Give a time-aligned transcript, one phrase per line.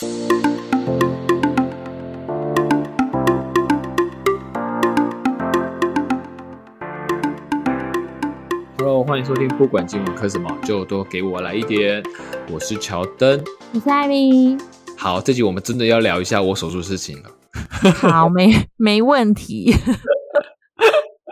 [0.00, 0.12] Hello，
[9.02, 12.00] 欢迎收听，不管今晚磕什么，就多给我来一点。
[12.48, 13.42] 我是乔登，
[13.74, 14.56] 我是艾米。
[14.96, 17.30] 好，这集我们真的要聊一下我手术事情了。
[17.92, 19.74] 好，没 没问题。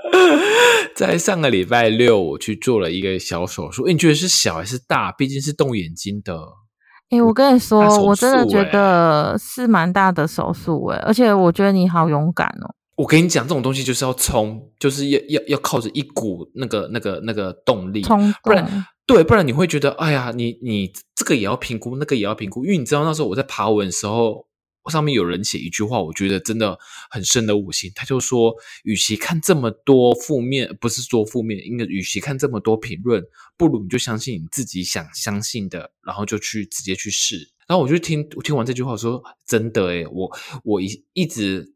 [0.97, 3.87] 在上个礼拜六，我去做了一个小手术。
[3.87, 5.13] 你觉得是小还是大？
[5.13, 6.66] 毕竟是动眼睛的。
[7.11, 12.75] 哎，我跟你说，我真的觉得是蛮大的手术哎，而且我觉得你好勇敢哦。
[12.97, 24.47] 我跟你讲，这种东西就是要冲，就是要要要靠着一股那个那个那个动力，冲不然对，不然你会觉得，哎呀，你你这个也要评估，那个也要评估，因为你知道那时候我在爬文的时候，
[24.91, 26.79] 上面有人写一句话，我觉得真的
[27.11, 28.55] 很深的五心，他就说，
[28.85, 33.25] 与其看这么多负面，不是说负面，应该与其看这么多评论，
[33.57, 37.51] 不如你就相信你自己想相信的，然后就去直接去试。
[37.67, 40.31] 然后我就听听完这句话，说真的，诶我
[40.65, 41.75] 我一一直。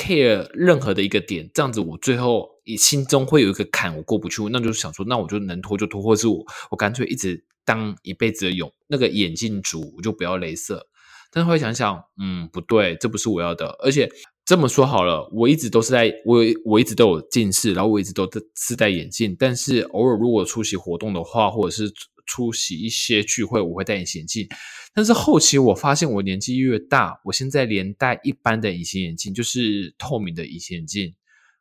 [0.00, 2.48] care 任何的一个点，这样子我最后
[2.78, 10.86] 心中会有一个坎，我过不去，那就想说，那我就能拖就拖，或是我我干脆一直当一辈子的永那个眼镜族，我就不要镭射。
[11.30, 13.76] 但是后来想想，嗯，不对，这不是我要的。
[13.80, 14.10] 而且
[14.44, 21.92] 这么说好了，我一直都是在我我一直都有近视，然后我一直都是戴眼镜，但是偶尔如果出席活动的话，或者是
[22.26, 24.48] 出席一些聚会，我会戴隐形眼镜。
[24.94, 31.14] 但是后期我发现，我年纪越大，我现在连戴一般的隐形眼镜，就是透明的隐形眼镜，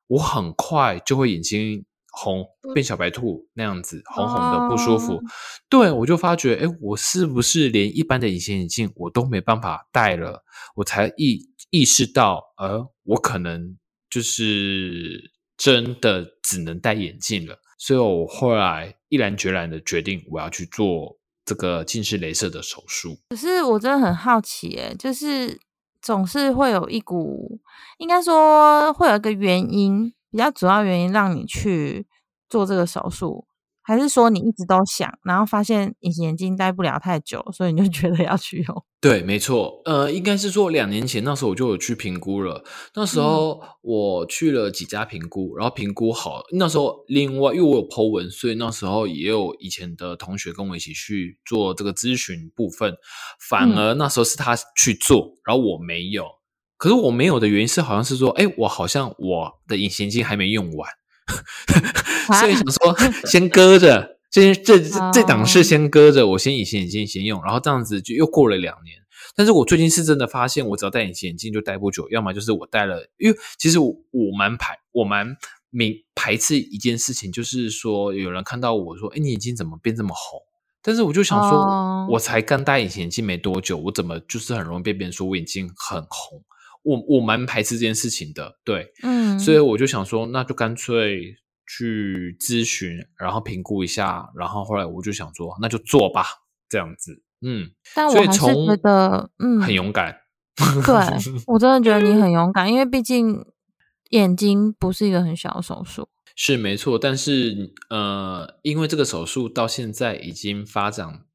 [0.08, 1.86] 我很快就会眼睛
[2.18, 5.22] 红，变小白兔那样子，红红的不舒服。
[5.70, 10.44] 对我就发觉，哎，我是不是连一般的隐形眼镜我都没办法戴了？
[10.76, 13.78] 我才意意识到，呃，我可能
[14.10, 17.60] 就是真的只能戴眼镜了。
[17.78, 21.18] 所以我后来毅然决然的决定，我要去做。
[21.48, 25.58] 这个近视雷射的手术，可是我真的很好奇，哎就是
[26.02, 27.62] 总是会有一股，
[28.00, 32.06] 应该说会有一个原因，比较主要原因让你去
[32.50, 33.48] 做这个手术。
[33.82, 38.86] 还是说你一直都想，然后发现隐形眼镜戴不了太久，所以你就觉得要去用？
[39.00, 39.82] 对，没错。
[39.86, 42.66] 呃，应该是说两年前那时候我就有去评估了。
[42.96, 46.42] 那时候我去了几家评估，然后评估好。
[46.52, 52.94] 那时候另外因为我有 Po 文，所以那时候也有以前的同学跟我一起去做这个咨询部分。
[53.50, 56.26] 反而那时候是他去做，然后我没有。
[56.76, 60.92] 可是我没有的原因是，好像是说，哎，我好像我的隐形眼镜还没用完。
[62.40, 64.80] 所以想说，先搁着，这这
[65.12, 68.98] 这档事先搁着，我先隐形眼镜先用，然后这样子就又过了两年。
[69.36, 75.38] 但是我最近是真的发现，我只要戴隐形眼镜就戴不久，要么就是我戴了，因为其实我我蛮排，我蛮
[75.70, 80.42] 明排斥一件事情，就是说有人看到我说，哎，你眼睛怎么变这么红？
[80.82, 86.42] 但是我就想说，我才刚戴隐形眼镜没多久，我怎么就是很容易被别人说我眼睛很红？
[86.88, 91.36] 我我蛮排斥这件事情的，对，嗯，所以我就想说，那就干脆
[91.68, 96.24] 去咨询，然后评估一下，然后后来我就想说，那就做吧，
[96.70, 100.16] 这样子，嗯，但我还是觉得，嗯，很勇敢，
[100.56, 100.96] 对
[101.48, 103.46] 我真的觉得你很勇敢，因为毕竟
[104.12, 111.26] 眼睛不是一个很小的手术，是没错，但是呃，因为这个手术到现在已经发展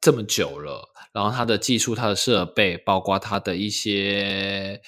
[0.00, 0.91] 这么久了。
[1.12, 4.80] 然后它的技术、它的设备，包括它的一些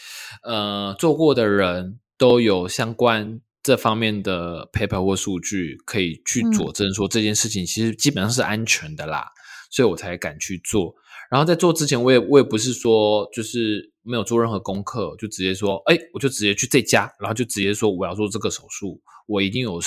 [0.43, 9.27] 呃做过的人都有相关这方面的 paper 或数据可以去佐证，说这件事情其实基本上是安全的啦，
[9.71, 10.95] 所以我才敢去做。
[11.31, 19.79] 然后在做之前，我也我也不是说就是没有做任何功课，就直接说，哎，我就直接去这家，然后就直接说我要做这个手术，我一定有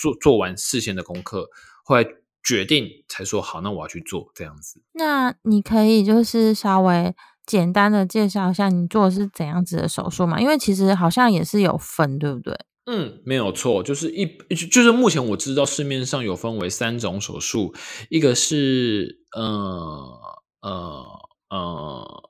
[0.00, 1.46] 做做完事先的功课，
[1.84, 2.06] 后来。
[2.44, 4.82] 决定才说好，那我要去做这样子。
[4.94, 7.14] 那你可以就是稍微
[7.46, 10.40] 简单的介绍一下你做的是怎样子的手术嘛？
[10.40, 12.58] 因为其实好像也是有分，对不对？
[12.86, 14.26] 嗯，没有错，就是一
[14.70, 17.72] 就是目前我知道市面上有分为三种手术，
[18.08, 20.18] 一个是呃
[20.62, 21.04] 呃
[21.50, 22.22] 呃，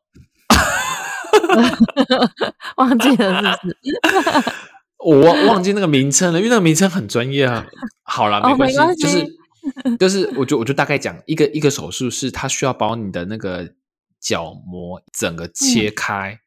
[2.77, 3.77] 忘记了是不是？
[5.04, 7.66] 我忘忘记那个名称了，因为那个名称很专业啊。
[8.03, 9.41] 好了，没关系，就是。
[9.98, 13.74] 就是，我就我就大概讲一个一个手术，是它需要把你的那个
[14.20, 16.41] 角膜整个切开，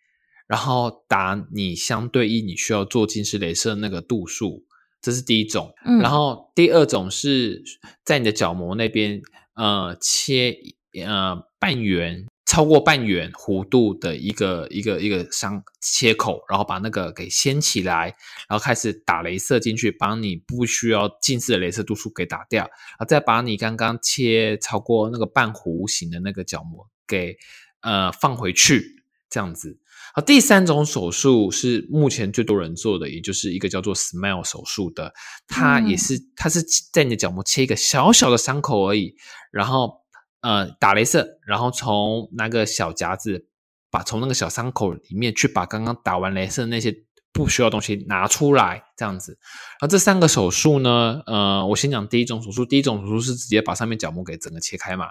[0.48, 4.66] 然后打你相对应你需要做近视雷射那个度数，
[5.02, 5.74] 这是第一种。
[6.02, 7.64] 然后第二种是
[8.04, 9.22] 在你的角膜那边，
[9.56, 10.58] 呃，切
[11.06, 12.26] 呃半圆。
[12.46, 18.16] 超过半圆弧度的一个一个一个伤切口，然后把那个给掀起来，
[18.48, 27.36] 然后开始打镭射进去，把你不需要近视的镭射度数给打掉，然后再把你刚刚切超过那个半弧形的那个角膜给
[27.82, 29.80] 呃放回去，这样子。
[30.14, 35.14] 好，第三种手术是目前最多人做的，也就是一个叫做 Smile 手术的，
[35.48, 36.64] 它也是它是
[36.94, 39.16] 在你的角膜切一个小小的伤口而已，
[39.52, 40.05] 然后
[40.46, 43.48] 呃打镭射，然后从那个小夹子
[43.90, 46.96] 把从那个小伤口里面去把刚刚打完镭射那些。
[47.36, 49.38] 不需要东西拿出来，这样子。
[49.82, 52.66] 而这三个手术呢，呃，我先讲第一种手术。
[52.66, 55.08] 第一种手术是直接把上面角膜给整个切开嘛。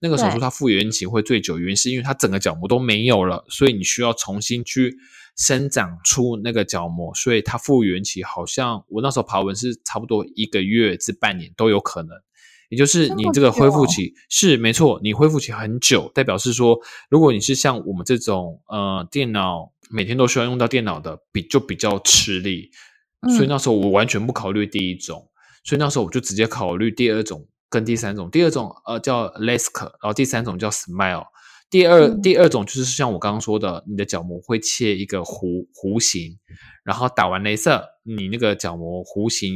[0.00, 4.96] 那个手术它复原期会最久，原因是因为它整个角膜都没有了，所以你需要重新去
[5.36, 12.16] 生长出那个角膜，所以它复原期好像我那时候爬文是差不多一个月至半年都有可能。
[12.68, 16.78] 也就是你这个恢复期是没错，你恢复期很久，代表是说，
[17.08, 19.72] 如果你是像我们这种呃电脑。
[19.88, 22.72] 每天都需要用到电脑的，比就比较吃力，
[23.36, 25.30] 所以那时候我完全不考虑第一种，
[25.62, 28.28] 所以那时候我就直接考虑第二种跟第三种。
[28.28, 31.26] 第二种呃叫 LASIK，然后第三种叫 Smile。
[31.70, 36.36] 第二第二种就是像我刚刚说的，你的角膜会切一个弧弧形，
[36.82, 39.54] 然后打完镭射，你那个角膜弧形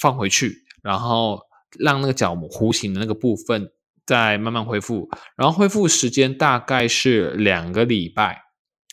[0.00, 1.40] 放回去，然后
[1.78, 3.70] 让那个角膜弧形的那个部分
[4.06, 8.42] 再慢慢恢复，然后恢复时间大概是两个礼拜。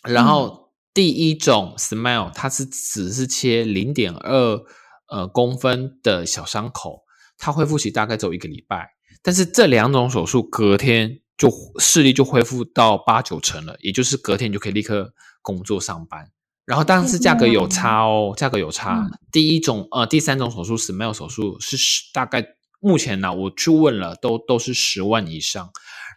[0.04, 4.62] 然后第一种 smile，它是只是切零点二
[5.10, 7.04] 呃公分的小伤口，
[7.38, 8.90] 它恢复期大概只有一个礼拜。
[9.22, 16.32] 但是这两种手术隔天就视力就恢复到八九成了，也就是隔天你就可以立刻工作上班。
[16.66, 19.10] 然后但是价格有差哦，价格有差。
[19.32, 21.76] 第一种呃第三种手术 smile 手术是
[22.14, 22.46] 大概
[22.80, 25.70] 目前呢我去问了都都是十万以上。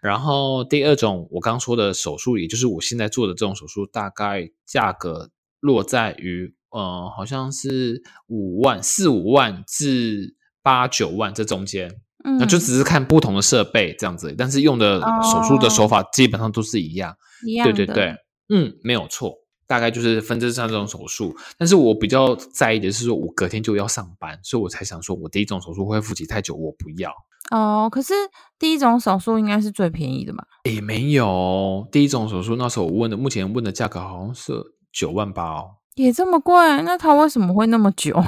[0.03, 5.31] 然后第二种我刚说的手术，也就是我现在做的这种手术，大概价格
[5.61, 12.01] 落在于，呃，好像是五万四五万至八九万这中间，
[12.39, 17.17] 那就只是看不同的设备这样子，但是用的手术的手法基本上都是一样，
[17.47, 17.55] 一。
[17.55, 18.17] 样对对对，
[18.49, 19.37] 嗯，没有错，
[19.73, 21.35] 大概就是分这三种手术。
[21.57, 27.11] 但是我比较在意的是说，我隔天就要上班，所以我才想说，我第一种手术恢复期太久，我不要。
[27.51, 28.13] 哦，可是
[28.59, 30.45] 第一种手术应该是最便宜的嘛？
[30.65, 34.53] 诶，没有，第一种手术那时候我问的，目前问的价格好像是
[34.93, 36.55] 九万八哦，也这么贵？
[36.83, 38.23] 那它为什么会那么久？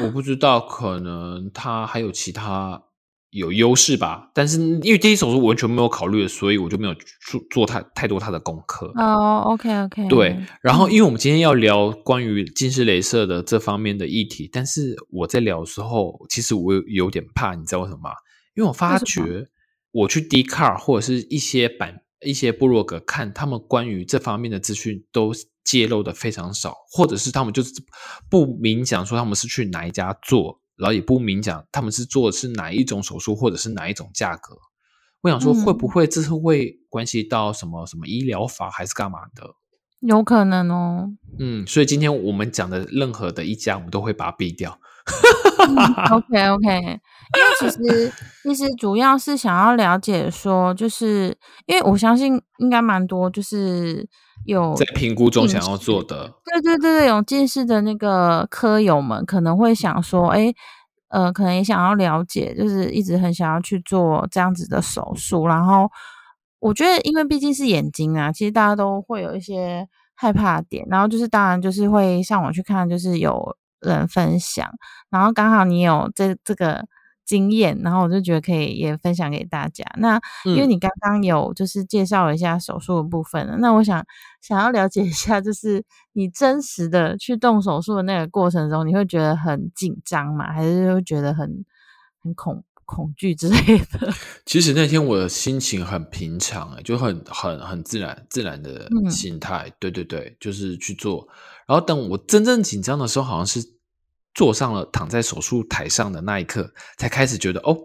[0.00, 2.82] 我不知道，可能它还有其他
[3.34, 4.30] 有优势吧。
[4.32, 6.94] 但是因为第一手术完全没有考虑，所以我就没有
[7.30, 8.92] 做做太太多他的功课。
[8.96, 10.38] 哦，OK OK，对。
[10.62, 18.10] 然后因为我们今天要聊关于近视雷射的这方面的议题，但是我在聊的时候，其实我有点怕，你知道为什么吗？
[18.54, 19.48] 因为我发觉，
[19.90, 25.32] 我去 d c a r 或者是一些版、一些部落格看，他们关于这方面的资讯都
[25.64, 27.72] 揭露的非常少，或者是他们就是
[28.30, 34.56] 不明讲说他们是去哪一家做，然后也不明讲他们是做的是哪一种手术，或者是哪一种价格。
[35.22, 39.54] 我想说，会不会这是会关系到什么什么医疗法，还是干嘛的？
[40.00, 41.08] 有可能哦。
[41.38, 44.78] 嗯，所以今天我们讲的任何的一家，我们都会把它毙掉。
[46.12, 46.98] OK OK，因为
[47.58, 48.12] 其实
[48.42, 51.36] 其实主要是想要了解说，就是
[51.66, 54.06] 因为我相信应该蛮多，就是
[54.44, 60.52] 有在评估中想要做的，对对对对，有近视的那个科友们可能会想说，哎，
[61.08, 65.46] 呃，可能也想要了解，就是一直很想要去做这样子的手术。
[65.46, 65.90] 然后
[66.60, 73.56] 我觉得，因为毕竟是眼睛啊，其实大家都会有一些害怕点，然后就是当然就是会上网去看，就是有。
[73.80, 74.66] 人分享，
[75.10, 76.82] 然后刚好你有这这个
[77.24, 79.84] 经验，然后我就觉得可以也分享给大家。
[79.98, 84.04] 那因为你刚刚有就是介绍了一下手术的部分，那我想
[84.40, 90.52] 想要了解一下，就是你真实的去动手术的那个过程中，你会觉得很紧张吗？
[90.52, 91.64] 还是会觉得很
[92.22, 94.12] 很恐恐惧之类的？
[94.44, 99.72] 其实那天我的心情很平常，就很很很自然自然的心态。
[99.78, 101.26] 对对对，就是去做。
[101.66, 103.74] 然后等我真正紧张的时候，好像是。
[104.34, 107.76] 坐上了躺在手术台上的那一刻，才开始觉得哦，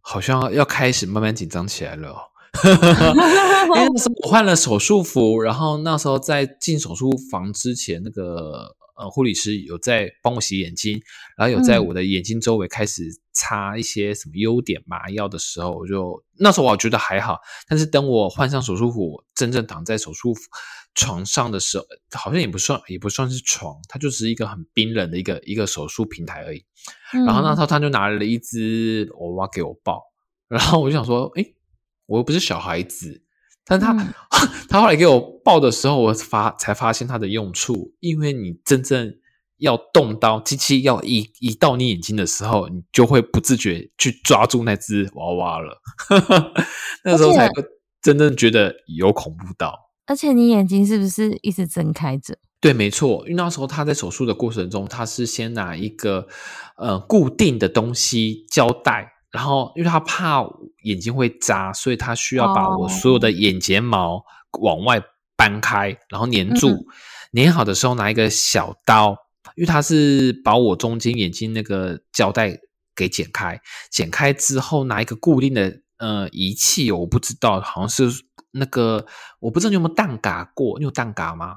[0.00, 2.16] 好像要开始慢慢紧张起来了。
[2.64, 11.00] 因为那时候我换了手术服，然后那时候在进手术房之前，那个呃护理师有在帮我洗眼睛，
[11.36, 13.02] 然后有在我的眼睛周围开始
[13.32, 17.38] 擦一些什么优点麻药的时候，我就那时候我觉得还好。
[17.68, 20.40] 但是等我换上手术服，真正躺在手术服。
[20.96, 21.84] 床上的时候，
[22.18, 26.64] 好像也不算，也不算是床，它就是一个很冰冷的一个一个手术平台而已。
[27.12, 30.02] 然后那时候他就拿了一只娃娃给我抱，
[30.48, 31.54] 然后我就想说，诶，
[32.06, 33.22] 我又不是小孩子。
[33.64, 33.92] 但他
[34.68, 39.18] 他后来给我抱的时候，我发才发现它的用处，因为你真正
[39.58, 45.82] 要动刀机器要移移到你眼睛的时候，你就会不自觉去抓住那只娃娃了。
[47.04, 47.50] 那时候才
[48.00, 49.85] 真正觉得有恐怖到。
[50.06, 52.38] 而且你眼睛是不是一直睁开着？
[52.60, 56.26] 对，没错，因为那时候他在手术的过程中，他是先拿一个
[56.76, 60.42] 呃固定的东西胶带，然后因为他怕
[60.82, 64.24] 眼睛会扎，所以他需要把我所有的眼睫毛
[64.60, 65.00] 往外
[65.36, 66.86] 搬开，然后粘住。
[67.32, 69.14] 粘好的时候拿一个小刀，
[69.56, 72.58] 因为他是把我中间眼睛那个胶带
[72.94, 73.60] 给剪开，
[73.90, 79.06] 剪开之后拿一个固定的呃仪器，我不知道，好像是那个
[79.40, 81.56] 我不知道你有没有蛋嘎过，你有蛋嘎吗？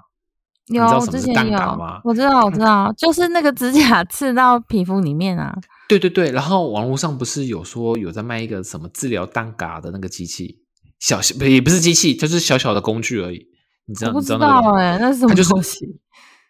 [0.67, 1.57] 有，我之前有，
[2.03, 5.55] 我知道，我知道，就是那个指甲刺到皮肤里面啊。
[5.87, 10.59] 对对对，然后网络上不是有说有在卖一个什么治疗蛋嘎的那个机器，
[10.99, 13.47] 小不也不是机器，就是小小的工具而已。
[13.87, 14.11] 你知道？
[14.13, 15.99] 不知道哎，那是什么东西？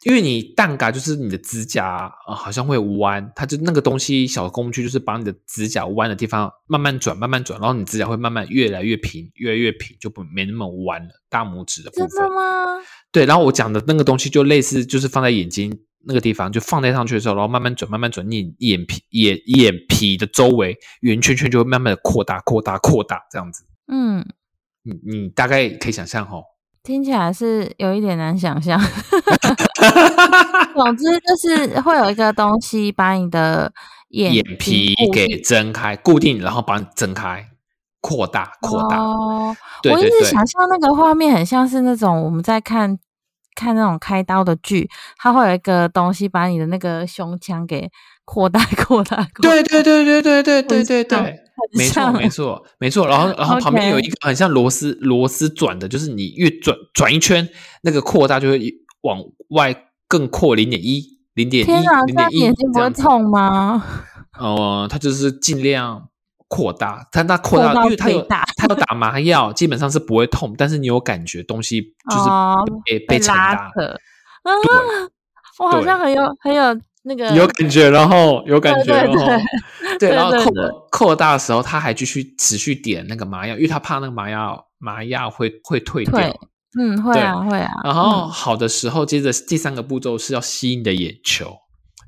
[0.03, 1.85] 因为你蛋嘎就是你的指甲
[2.25, 11.09] 啊，好像会弯，它就那个东西小工具就是把你的指甲弯的地方慢慢转，慢慢转，然后你指甲会慢慢越来越平，越来越平，就不没那么弯了。
[11.29, 12.09] 大拇指的部分。
[12.09, 12.81] 真的吗？
[13.11, 23.65] 对，然后我讲的那个东西就类似，就是放在眼睛那个地方，就放在上去的时候，然后慢慢转，慢慢转，你眼皮眼眼皮的周围圆圈圈就会慢慢的扩大，扩大，扩大，这样子。
[23.91, 24.25] 嗯，
[24.83, 26.43] 你你大概可以想象哦。
[26.81, 28.79] 听起来是有一点难想象，
[30.75, 33.71] 总之就是会有一个东西把你的
[34.09, 37.45] 眼眼皮给睁开、固定，然后把你睁开、
[38.01, 38.97] 扩大、扩大。
[38.97, 39.55] 哦，
[39.91, 42.97] 我一直想象那个画面很像是那种我们在看
[43.55, 47.89] 看那种开刀的剧，它会有一个东西把你的那个胸腔给
[48.25, 49.27] 扩大、扩大。
[49.41, 51.35] 对对对对对对对对对。
[51.73, 53.05] 没错，没错，没错。
[53.05, 57.49] 然后，然后旁边有一个很像螺丝，螺丝转的，就是你越转转一圈，
[57.83, 58.57] 那个扩大就会
[59.01, 61.03] 往外更扩零点一、
[61.33, 61.71] 零点一、
[62.07, 63.83] 零点一，眼睛不会痛吗？
[64.39, 66.09] 哦，他就是尽量
[66.47, 72.29] 扩大，它那扩大，因为他有他有打麻药，基本上是不会痛，但是你有感觉东西就是
[72.85, 73.81] 被被拉扯。
[74.43, 74.51] 啊，
[75.59, 76.81] 我好像很有很有。
[77.03, 79.25] 那个有感觉，然后有感觉，然后
[79.97, 80.51] 对，然后扩
[80.91, 86.19] 扩大的时候，他还继续持续点那个麻药，因为他怕那个麻药麻药会会退掉。
[86.77, 87.71] 嗯，会啊，会啊。
[87.83, 91.55] 然后好的时候，接着第三个步骤是要吸你的眼球，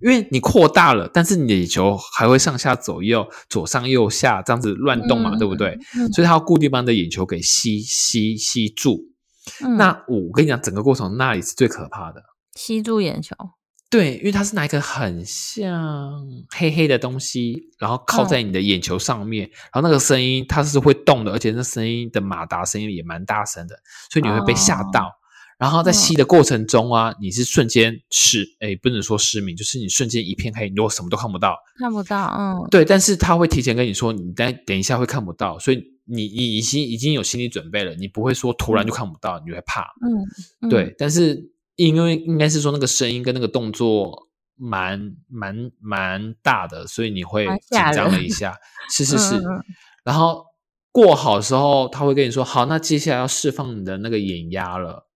[0.02, 5.78] 因为你扩大了，但是你的眼球还会上下左右、左上右下这样子乱动嘛，对不对？
[6.14, 9.00] 所以它要固定把你的眼球给吸吸吸住。
[9.78, 12.22] 那我跟你讲，整个过程那里是最可怕的，
[12.56, 13.36] 吸住眼球。
[13.92, 23.76] 对，因为它是拿一个很像黑黑的东西，然后靠在你的眼球上面，然后那个声音它是会动的，而且那声音的马达声音也蛮大声的，
[24.10, 25.12] 所以你会被吓到。
[25.60, 32.86] 然后在吸的过程中啊，你是瞬间失，哎，不能说失明，就是你瞬间一片黑，你如果什么都看不到，看不到，嗯，对。
[32.86, 39.82] 但是他会提前跟你说，你等等一下会看不到，所以你你已经已经有心理准备了，你不会说突然就看不到，你会怕，
[40.62, 40.96] 嗯，对。
[40.98, 41.52] 但是。
[41.88, 48.56] 因为应该是说那个声音跟那个动作蛮蛮蛮大的，所以你会紧张了一 下。
[48.92, 49.42] 是是是，
[50.04, 50.46] 然后
[50.92, 55.08] 过好的时候，他会跟你说：“好，那接下来要释放你的那个眼压了。”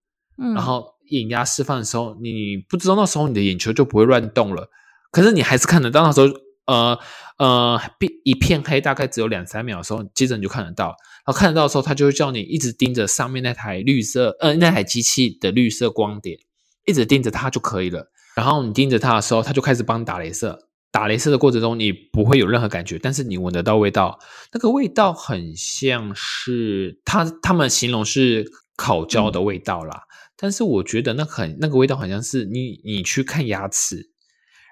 [0.41, 4.69] 嗯，然后眼压释放的时候，你不知道那时候你的眼球就不会乱动了，
[5.12, 6.03] 可是你还是看得到。
[6.03, 6.27] 那时候，
[6.65, 6.98] 呃
[7.38, 7.79] 呃，
[8.24, 10.88] 一片黑，大概只有两三秒的时候，接着你就看得到。
[11.25, 16.39] 然后看得到的时候，他就会叫你一直盯着上面那台绿色，呃，那台机器的绿色光点。
[16.85, 18.11] 一直盯着它就可以了。
[18.35, 20.67] 然后你盯着它的时候，它就开始帮你打镭射。
[20.91, 24.17] 打镭射的过程中，你不会有任何感觉，但是你闻得到味道。
[24.53, 28.45] 那个味道很像是他他们形容是
[28.77, 30.03] 烤焦的味道啦。
[30.37, 34.09] 但是我觉得那很那个味道好像是你你去看牙齿，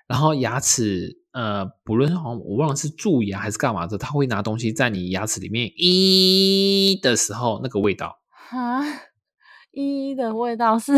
[0.08, 8.20] 然后牙齿呃，不论好像我忘了是蛀牙还是干嘛的，他会拿东西在你牙齿里面咦的时候，那个味道
[8.52, 8.82] 啊，
[9.74, 10.94] 咦的味道是。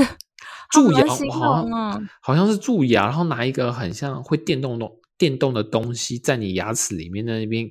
[0.72, 7.70] 蛀牙，好像好像是蛀牙，然后拿一个很像会电动的电动的东西在你牙齿里面的那边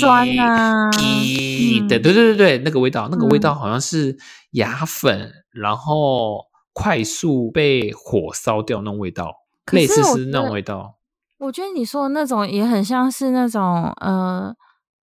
[0.00, 4.16] 钻啊，对对对对对，那个味道，那个味道好像是
[4.52, 9.34] 牙粉，然后快速被火烧掉那种味道，
[9.72, 10.98] 类似是那种味道。
[11.38, 14.54] 我觉得你说的那种也很像是那种呃。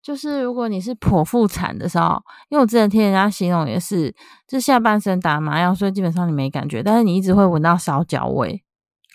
[0.05, 4.15] 就是如果你是剖腹产的时候，因为我之前听人家形容也是，
[4.47, 8.63] 就下半身打麻药，所以基本上你没感觉，但是你一直会闻到烧焦味。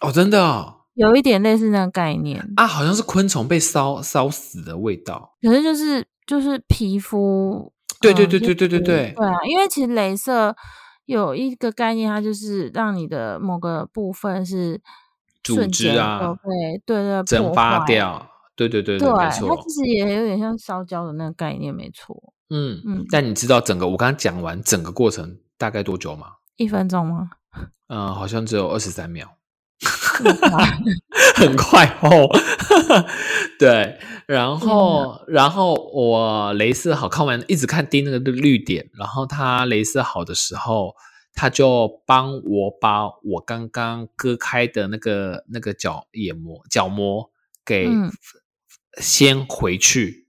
[0.01, 5.35] 哦，真的，有一点类似那个概念啊，好像是昆虫被烧烧死的味道。
[5.43, 10.55] 可是就是就是皮肤，对对对对对对对，对啊，因为其实镭射
[11.05, 14.81] 有一个概念，它就是让你的某个部分是
[15.43, 18.25] 组织啊，对对对，蒸发掉。
[18.67, 22.33] 对对对对，没错，它其实也有点像烧焦的那个概念，没错。
[22.49, 26.27] 嗯嗯，但你知道整个我刚刚讲完整个过程大概多久吗？
[26.57, 27.29] 一分钟吗？
[27.87, 29.37] 嗯， 好像只有二十三秒，
[31.37, 32.27] 很快哦。
[33.57, 40.95] 对，然后然后我镭射好看完，一直看盯那个绿点，然后它镭射好的时候，
[41.33, 47.29] 他就帮我把我刚刚割开的那个那个角眼膜角膜
[47.63, 47.87] 给
[48.97, 50.27] 先回去。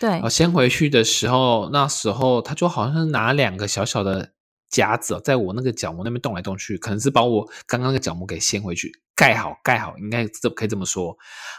[0.00, 4.32] 对，我先回去的时候，那时候他就好像是拿两个小小的
[4.70, 11.16] 夹子，在我那个角膜那边动来动去，可能是把我刚刚那个角膜给掀回去，盖好，盖好，应该这可以这么说。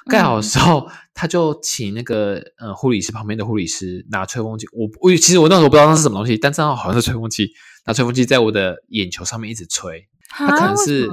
[0.10, 7.52] 盖好的时候，他就请那个呃护理师旁边的护理师拿吹风机，我我其实我那时候不知道那是什么东西，但正好好像是吹风机，
[7.86, 11.10] 拿吹风机在我的眼球上面一直吹，他可能是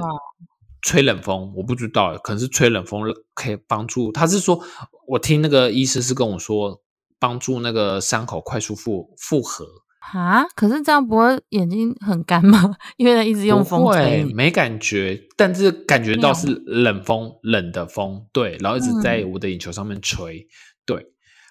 [0.81, 3.01] 吹冷风，我不知道，可能是吹冷风
[3.33, 4.13] 可以帮助。
[4.13, 4.63] 他是说，
[5.07, 6.81] 我听那个医师是跟我说。
[7.19, 9.65] 帮助那个伤口快速复复合
[10.13, 10.43] 啊？
[10.55, 12.75] 可是这样不会眼睛很干吗？
[12.95, 20.47] 因为一直用风吹，没感觉，但是感觉到是冷风，冷的风，对，然后一直在我的眼球上面吹，
[20.85, 21.07] 对，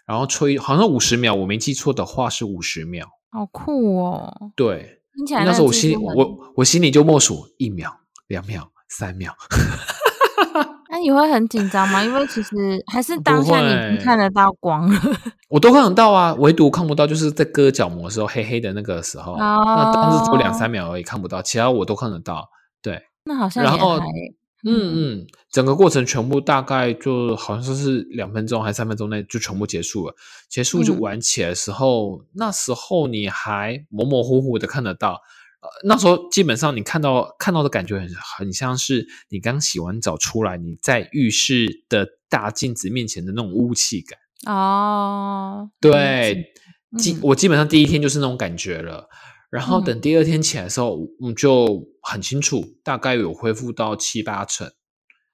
[0.07, 4.53] 然后吹好像五十秒，我没记错的话是五十秒，好酷哦！
[4.55, 7.93] 对，听起来那时候我心我我心里就默数一秒、
[8.29, 9.35] 两秒、三秒。
[11.07, 12.03] 那你会很紧张吗？
[12.03, 14.91] 因为其实还是当下你看得到光，
[15.49, 22.49] 我都看得到啊，唯独看不到就是在割角膜的时候黑黑的那个时候，那当时只有两三秒而已看不到，其他我都看得到。
[22.83, 24.01] 对，那好像然后
[24.65, 30.15] 嗯嗯，整个过程全部大概就好像是两分钟还是三分钟内就全部结束了。
[30.49, 35.21] 结束就玩起来的时候，那时候你还模模糊糊的看得到。
[35.85, 38.09] 那时候基本上你看到看到的感觉很
[38.39, 44.19] 很像是你刚洗完澡出来，你在浴室的大镜子面前的那种雾气感
[44.53, 45.71] 哦。
[45.81, 46.53] 对，
[46.99, 49.09] 基我基本上第一天就是那种感觉了。
[49.49, 54.71] 然后等第二天起来的时候，我就很清楚，大概有恢复到七八成，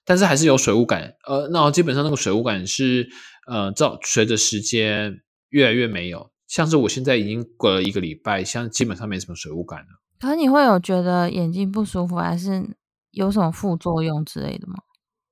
[0.05, 1.15] 但是还是有水雾感。
[1.27, 3.09] 呃，那基本上那个水雾感是
[3.49, 10.02] 呃，照随着时间越来越没有，像是我现在已经过了一个礼拜，像基本上没什么水雾感了。
[10.23, 12.77] 可你会有觉得眼睛不舒服，还是
[13.11, 14.75] 有什么副作用之类的吗？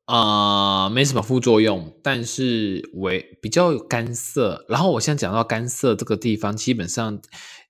[0.07, 4.67] 啊，没什么副作用，但是为比较干涩。
[4.69, 7.23] 然后我现在讲到干涩这个地方，基本上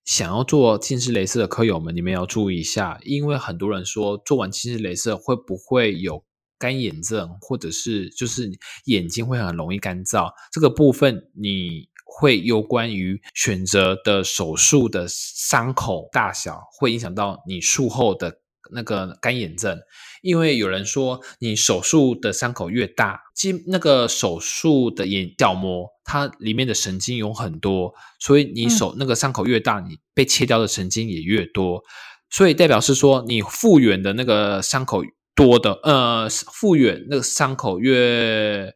[0.06, 6.24] 想要做近视雷射的科友们，你们要注意一下，因为很多人说做完近视雷射会不会有
[6.58, 8.50] 干眼症，或者是就是
[8.86, 11.90] 眼睛会很容易干燥，这个部分你。
[12.12, 18.40] 会有关于选择的手术的伤口大小，会影响到你术后的
[18.72, 19.78] 那个干眼症。
[20.20, 31.82] 因为有人说，你手术的伤口越大，即那个手术的眼角膜，它里面的神经有很多，所以你手那个伤口越大，你被切掉的神经也越多，
[32.28, 35.02] 所以代表是说，你复原的那个伤口
[35.34, 38.74] 多的，呃，复原那个伤口越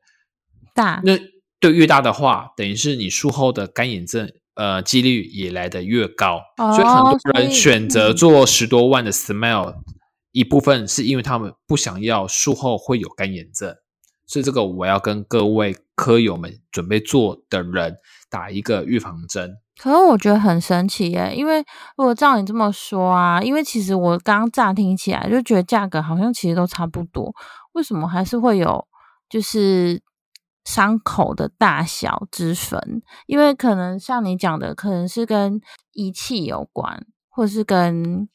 [0.72, 1.18] 大，那。
[1.64, 6.38] 就越大的话，等于是你术后的干眼症，呃，几率也来得越高。
[6.58, 9.76] 所以很多人选择做十多万的 Smile，
[10.30, 13.74] 一部分是因为他们不想要术后会有干眼症。
[14.26, 17.96] 所以这个我要跟各位科友们准备做的人
[18.28, 19.54] 打一个预防针。
[19.78, 21.60] 可是我觉得很神奇耶，因为
[21.96, 27.34] 如果照你这么说啊，因为其实我刚刚乍听起来就觉得价格好像其实都差不多，
[27.72, 28.86] 为什么还是会有
[29.30, 30.02] 就是？
[30.64, 35.60] 伤口的大小之分，因为可能像你讲的，可能是跟
[35.92, 38.28] 仪器有关，或是跟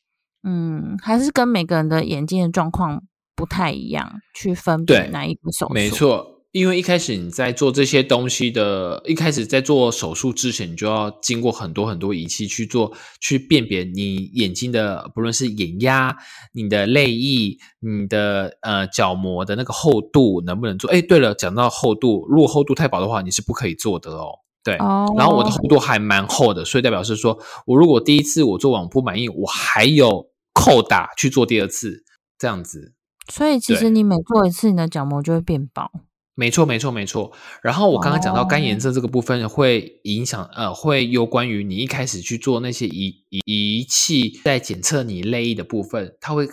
[0.43, 3.03] 嗯，还是跟每个人的眼睛的状况
[3.35, 5.73] 不太一样，去分辨哪一部手术。
[5.73, 6.38] 没错。
[6.51, 16.17] 因为一开始你在做这些东西的，一开始在做手术之前，你就要经过很多很多仪器去做，去辨别你眼睛的，不论是眼压、
[16.53, 20.89] 你的泪液、你的呃角膜的那个厚度能不能做。
[20.89, 24.31] 哎，对了，讲到厚度，如果厚度太薄的话，你是不可以做的哦。
[24.63, 32.03] 对，然后我的厚度还蛮厚的，所以代表是说我如果第一次我做完不满意，我还有扣打去做第二次
[32.39, 32.93] 这样子。
[33.31, 35.91] 所以其实你每做一次，你的角膜就会变薄。
[36.39, 37.33] 没错，没错，没错。
[37.61, 46.47] 然后我刚刚讲到干眼症这个部分，会影响呃，会有关于你一开始去做那些仪仪仪器在检测你泪液的部分，它会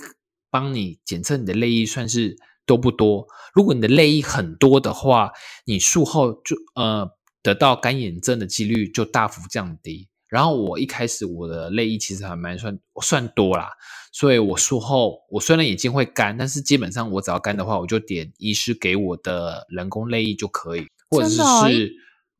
[0.51, 3.29] 帮你检测你的泪液算是多不多。
[3.55, 5.31] 如果你的泪液很多的话，
[5.66, 7.09] 你术后就呃
[7.40, 10.09] 得到干眼症的几率就大幅降低。
[10.29, 13.71] 然后我一开始我的泪液其实还蛮算算多啦。
[14.12, 21.43] 所以我术后，我虽然眼睛会干，但是基本上我只要干的话，我就点医师给我的人工泪液就可以，或者是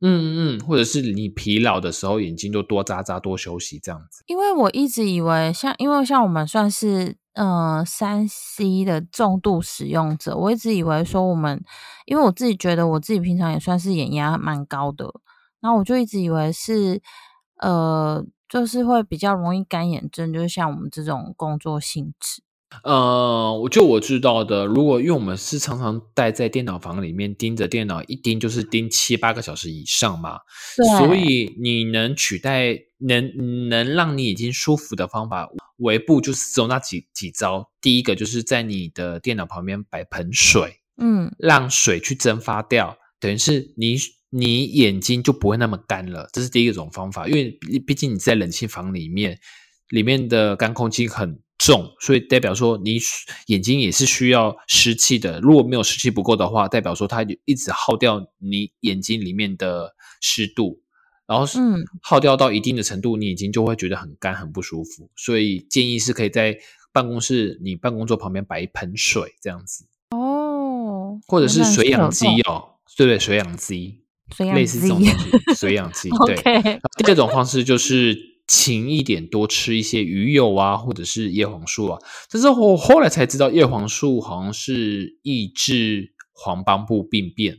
[0.01, 4.23] 嗯嗯，或者是你疲劳的时候，眼睛就多眨眨，多休息这样子。
[4.25, 11.63] 因为我一直以为，像因为像我们算是嗯三 C 的重度使用者，我一直以为说我们，
[12.05, 15.05] 因为我自己觉得我自己平常也算是眼压蛮高的，
[15.61, 17.01] 然后我就一直以为是
[17.59, 22.41] 呃，就是会比较容易干眼症，就是像我们这种工作性质。
[22.83, 30.39] 呃，我就我知道的，如果因为我们是常常待在电脑房里面盯着电脑，一盯就是盯七八个小时以上嘛，
[30.99, 37.69] 所以你能取代能能让你已经舒服的方法，尾部就是只有那几几招。
[37.79, 43.95] 第一个就是在你的电脑旁边摆盆水，嗯，让水去蒸发掉，等于是你
[44.29, 47.27] 你眼睛就不会那么干了，这是第一种方法。
[47.27, 47.51] 因为
[47.85, 49.39] 毕竟你在冷气房里面，
[49.89, 51.39] 里面的干空气很。
[51.59, 52.99] 重，所以代表说你
[53.47, 55.39] 眼睛也是需要湿气的。
[55.39, 60.83] 如果没有湿气不够的话，代表说它一直耗掉你眼睛里面的湿度，
[61.25, 65.09] 然后嗯，耗掉到一定的程度，你眼睛就会觉得很干、很不舒服。
[65.15, 66.55] 所以建议是可以在
[66.93, 74.03] 办公室你办公桌旁边摆一盆水这样子哦，或者是水养机哦，对对，水养机，
[74.53, 75.15] 类似这种东西，
[75.55, 76.09] 水养鸡。
[76.25, 76.35] 对，
[76.97, 78.37] 第二种方式就是。
[78.49, 81.99] 勤一点，多吃一些鱼油啊，或者是叶黄素啊。
[82.31, 87.57] 但是我后来才知道，叶黄素好像是抑制黄斑部病变，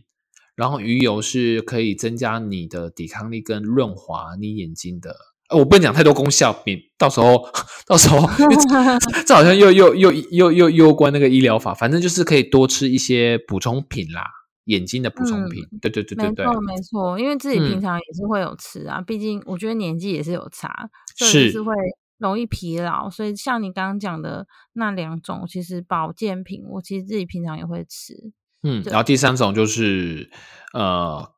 [0.57, 5.15] 然后鱼油是可以增加你的抵抗力跟润滑你眼睛的。
[5.51, 7.47] 呃，我不能讲太多功效，免到时候
[7.87, 8.27] 到时候
[9.29, 11.75] 这好像又又又又又又关那个医疗法。
[11.75, 14.23] 反正就是可以多吃一些补充品啦。
[14.69, 21.75] 眼睛的补充品，对对对对对，没错没错，因为自己平常也是会有吃啊，毕竟我觉得年纪也是有差，是会
[22.19, 28.15] 容易疲劳，所以像你刚刚讲的那两种，其实保健品我其实自己平常也会吃。
[28.63, 30.31] 嗯，然后第三种就是
[30.75, 31.33] 呃，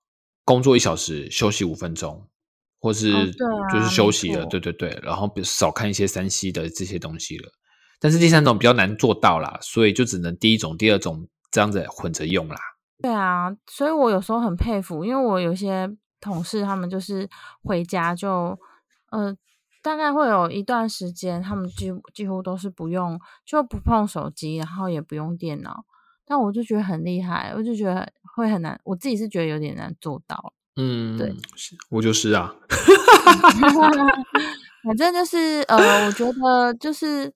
[0.44, 2.26] 工作一小时休息五分钟，
[2.80, 3.12] 或是
[3.72, 7.52] 就是休息了，对对对，然后少看一些三 C 的这些东西了。
[8.00, 12.56] 但是第三种比较难做到啦，所以就只能第一种、第二种这样子混着用啦。
[13.02, 17.28] 对啊，所以我有时候很佩服，因为我有些同事，他们就是
[17.62, 18.58] 回家就，
[19.10, 19.34] 呃，
[19.82, 25.84] 大概会有一段时间，他们几几乎都是不用，就不碰手机，然后也不用电脑。
[26.26, 30.52] 但我就觉得很厉害，我就觉得会很难，我自己是觉得有点难做到。
[30.76, 31.34] 嗯，对，
[31.88, 32.54] 我就是啊，
[34.84, 37.32] 反正就是呃，我觉得就是。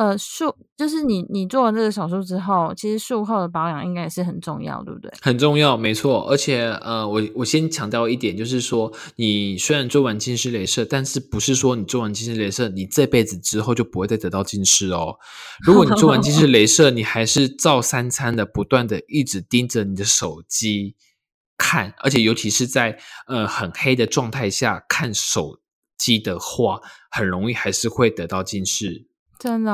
[0.00, 5.12] 呃，术就是你，你做完这个手术之后，其实术后的保养应该也是很重要，对不对？
[5.20, 6.26] 很重要，没错。
[6.30, 15.16] 而且，呃，我我先强调一点，就是说，你虽然做完近视雷射，但是不是说你做完近视雷射，你这辈子之后就不会再得到近视哦。
[15.60, 20.96] 如果你做完近视雷射，你还是照三餐的，不断的一直盯着你的手机
[21.58, 25.60] 看，而且尤其是在呃很黑的状态下看手
[25.98, 29.09] 机的话，很容易还是会得到近视。
[29.40, 29.72] 真的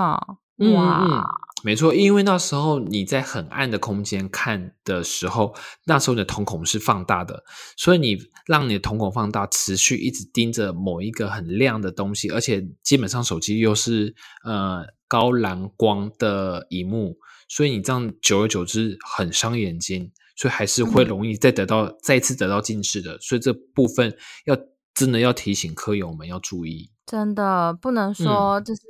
[0.74, 1.26] 哇，
[1.64, 7.42] 没错，因为那时候你在很暗的空间看的时候，那时候你的瞳孔是放大的，
[7.76, 17.16] 所以你让你的瞳孔放大，持续一直盯着某一个很亮的东西，而且基本上手机又是呃高蓝光的荧幕，
[17.48, 24.57] 所以你这样久而久之很伤眼睛，所以还是会容易再得到再次得到近视的，所以这部分要
[24.94, 28.81] 真的要提醒科友们要注意，真的不能说就是。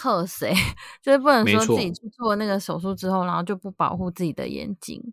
[0.00, 0.54] 克谁？
[1.04, 5.12] 就是不能说自己去做那个手术之后，然后就不保护自己的眼睛。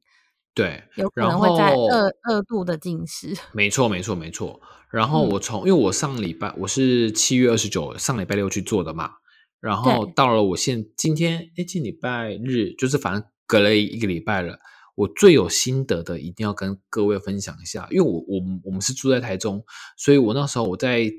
[0.53, 3.35] 对，有可能会在二二度的近视。
[3.53, 4.61] 没错，没错，没错。
[4.89, 9.11] 然后我从，因为我上礼拜我是七月二十九上礼拜六去做的嘛，
[9.59, 14.57] 然后到了我现今天，哎，今礼拜日就是反正隔了一个礼拜了。
[14.95, 19.63] 我最有心得的，一定要跟各位分享一下，因为我我我们是住在台中，
[19.97, 21.11] 所以我那时候我在。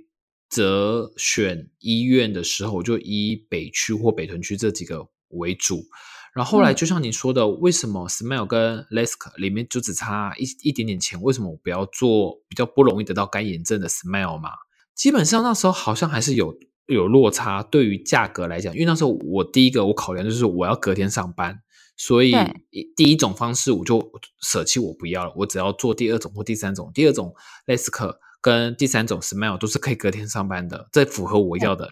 [0.48, 5.84] 择选医院的时候，我就以北区或北屯区这几个为主。
[6.34, 11.20] 然后后来，就像你说的，为什么 Smile 跟 Lesk 里面就只差一一点点钱？
[11.20, 14.50] 为什么我不要做比较不容易得到干眼症的 Smile 嘛？
[14.94, 16.56] 基本上那时候好像还是有
[16.86, 21.60] 有落差，对于价格来讲，因为那时候我第一个我考量就是我要隔天上班，
[21.96, 22.32] 所以
[22.94, 26.90] 第一种方式我就舍弃我不要了，我只要做第二种或第三种。
[26.94, 27.34] 第二种
[27.66, 28.16] Lesk。
[28.40, 31.90] 跟第三种 Smile 都是可以隔天上班的，这符合我要的。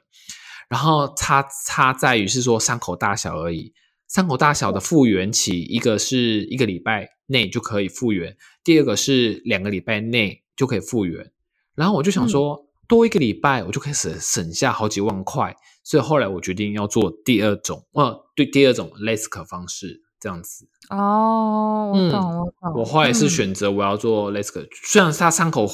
[0.69, 3.73] 然后差差在于是说伤口大小而已，
[4.09, 11.31] 伤口大小的复原期，一个是一个礼拜内就可以复原，第二个是两个礼拜内就可以复原。
[11.75, 15.55] 然后我就想说，多一个礼拜我就可以省省下好几万块，
[15.85, 20.03] 所以后来我决定要做第二种，呃，对，第二种 l a s k 方式。
[20.19, 20.67] 这样子。
[20.89, 22.81] 哦，我懂，我懂。
[22.81, 25.67] 我后来是选择我要做 LASIK，虽然它伤口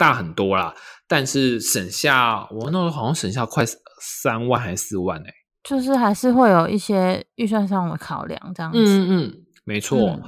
[0.00, 0.74] 大很多啦，
[1.06, 3.62] 但是省下我那时候好像省下快
[4.00, 5.30] 三万还是四万哎，
[5.62, 8.78] 就是还是会有一些预算上的考量这样子。
[8.82, 10.18] 嗯嗯，没错。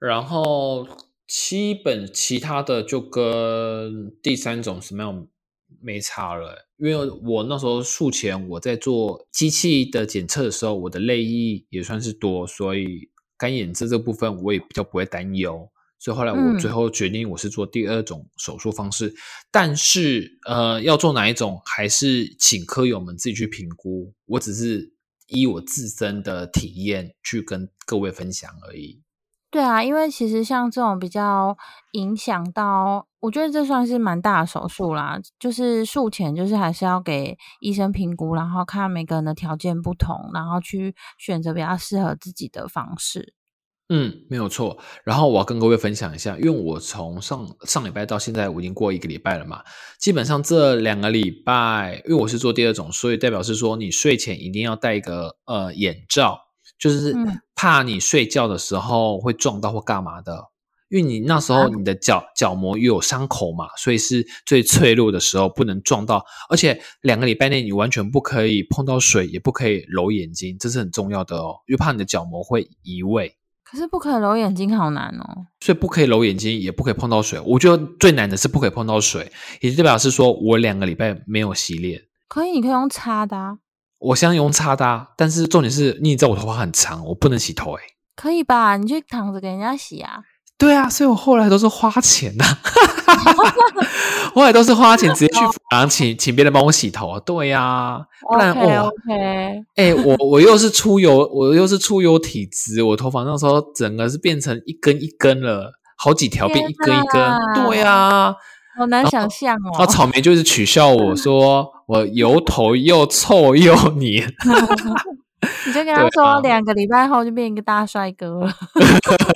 [0.00, 0.88] 然后
[1.28, 5.26] 基本其他的就跟第三种什么样
[5.80, 15.70] 没差了，因为我那时候术前我在做机器的检测的时候，我的泪液也算是多，所以干眼症这部分我也比较不会担忧。
[15.98, 19.14] 所以后来我最后决定我是做第二种手术方式，
[19.50, 24.92] 但是呃要做哪一种还是请科友们自己去评估，我只是
[25.28, 29.00] 依我自身的体验去跟各位分享而已。
[29.50, 31.56] 对啊，因为其实像这种比较
[31.92, 35.20] 影响到，我觉得这算是蛮大的手术啦。
[35.38, 43.32] 就是术前就是还是要给医生评估，然后看每个人的条件不同，然后去选择比较适合自己的方式。
[43.96, 44.76] 嗯，没有错。
[45.04, 49.62] 然后我要跟各位分享一下，因为我从上上礼拜到现在，我已经过一个礼拜了嘛。
[50.00, 56.40] 基本上这两个礼拜，因为我是做第二种，所以代表是说，你睡前一定要戴一个呃眼罩，
[56.76, 57.14] 就是
[57.54, 60.50] 怕你睡觉的时候会撞到或干嘛的。
[60.88, 66.24] 因为你那时候你的角角膜又有伤口嘛，所以是最脆弱的时候，不能撞到。
[66.50, 73.36] 而且两个礼拜内你完全不可以碰到水，也不可以揉眼睛，这是很重要的哦，因为怕你的角膜会移位。
[73.64, 75.46] 可是不可以揉眼睛，好难哦。
[75.60, 77.40] 所以不可以揉眼睛，也不可以碰到水。
[77.40, 82.02] 我觉得最难的是不可以碰到水，也就表示说我两个礼拜没有洗脸。
[82.28, 83.36] 可以，你可以用擦的。
[83.36, 83.58] 啊
[83.98, 87.82] 我想用擦的，啊但是重点是，你知道我头发很长，我不能洗头哎。
[88.14, 88.76] 可以吧？
[88.76, 90.22] 你去躺着给人家洗啊。
[90.56, 92.44] 对啊，所以我后来都是花钱呐，
[94.34, 97.08] 后来都是花钱直接去服装请请别人帮我洗头。
[97.10, 98.90] 啊对呀，不然我
[99.76, 107.22] 哎，我我又是出油，我又是出油体质，我头发那时候整个是变成一根一根了，好几条变一根一根。
[107.66, 108.34] 对呀，
[108.78, 109.70] 好难想象哦。
[109.78, 114.32] 然后草莓就是取笑我说 我油头又臭又黏。
[115.66, 118.52] 你就跟他说，两个礼拜后就变一个大帅哥了。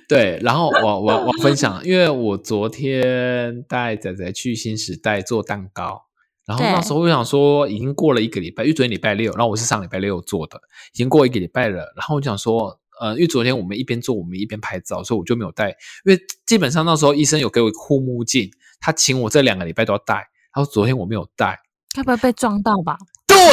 [0.09, 6.03] 对，然后我我我分享，因为我昨天带仔仔去新时代做蛋糕，
[6.47, 10.61] 然后那时候我想说，已经过了一个礼拜，因为昨天礼拜六，然后我是上礼拜六做的，
[10.93, 11.93] 已经过一个礼拜了。
[11.97, 15.69] 然后我想说，呃，因为昨天我们一边做，我们一边拍照，所以我就没有带。
[16.05, 20.15] 因为基本上那时候医生有给我护目镜，他请我这两个礼拜都要戴，
[20.55, 21.59] 然后昨天我没有戴，
[21.95, 22.97] 该不会被撞到吧？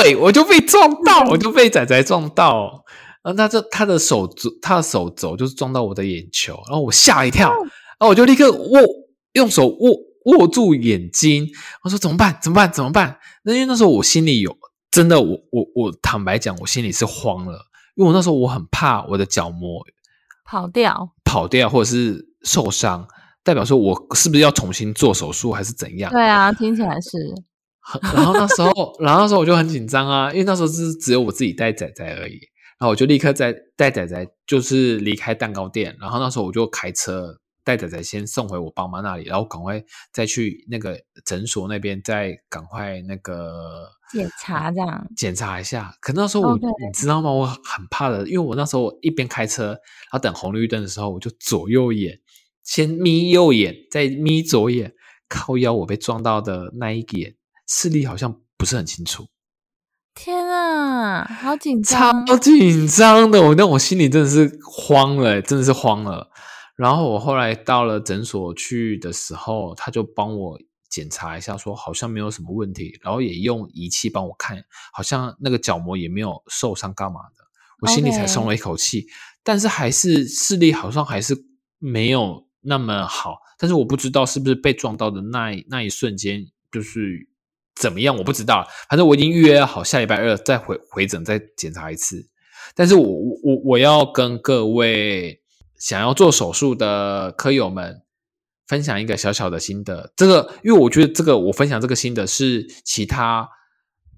[0.01, 2.83] 对，我就被撞到，我就被仔仔撞到，
[3.23, 8.81] 然后他这他的手肘，他的手肘就是撞到我的眼球，然后我吓一跳，然后我就立刻握
[9.33, 9.91] 用手握
[10.25, 11.47] 握住眼睛，
[11.83, 12.37] 我说怎么办？
[12.41, 12.71] 怎么办？
[12.71, 13.17] 怎么办？
[13.43, 14.55] 那因为那时候我心里有
[14.91, 17.59] 真的，我我我坦白讲，我心里是慌了，
[17.95, 19.83] 因为我那时候我很怕我的角膜
[20.45, 23.07] 跑掉，跑掉或者是受伤，
[23.43, 26.11] 代表说我是不是要重新做手术还是怎样？
[26.11, 27.17] 对啊，听起来是。
[28.13, 32.39] 然后那时候，然后那时候我就很紧张啊，因为那时候是只有我自己带仔仔而已。
[32.79, 35.97] 然后我就立刻在带仔仔，就是离开蛋糕店。
[35.99, 40.95] 然后那时候我就开车带仔仔先送回我爸妈那里，然后赶快再去那个
[41.25, 45.91] 诊所那边再赶快那个检查这样检查一下。
[45.99, 47.31] 可那时候我你知道吗？
[47.31, 49.77] 我很怕的，因为我那时候我一边开车，然
[50.11, 52.19] 后等红绿灯的时候，我就左右眼
[52.63, 54.93] 先眯右眼，再眯左眼，
[55.27, 57.33] 靠腰我被撞到的那一眼。
[57.67, 59.27] 视力好像不是很清楚，
[60.15, 66.31] 天啊，好紧张，超紧张的，我那我心里真的是慌了，真的是慌了。
[66.75, 77.43] 然后我后来到了诊所去的时候，他就帮我检查一下，说好像没有什么问题，然后也用仪器帮我看，好像那个角膜也没有受伤，干嘛的，
[77.81, 79.07] 我心里才松了一口气。
[79.43, 81.35] 但是还是视力好像还是
[81.79, 87.27] 没有那么好，但是我不知道是不是被撞到的那那一瞬间就是。
[87.79, 88.17] 怎么样？
[88.17, 92.27] 我不知道，反正我已经预约好下礼拜二再回回诊再检查一次。
[92.75, 93.07] 但是我
[93.43, 95.41] 我我要跟各位
[95.79, 98.01] 想要做手术的科友们
[98.67, 100.13] 分享一个小小的心得。
[100.15, 103.49] 这个，因为我觉得这个我分享这个心得是其他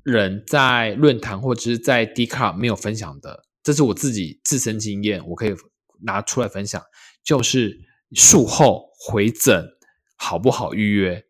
[0.04, 5.54] 人在论坛或者是在 d c a r 没有分享的，这是我自己自身经验，我可以
[6.04, 6.82] 拿出来分享。
[7.24, 7.78] 就是
[8.14, 9.66] 术后回诊
[10.18, 11.24] 好不好预约？